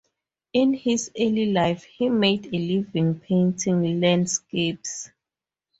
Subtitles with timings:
[0.51, 5.11] In his early life, he made a living painting landscapes.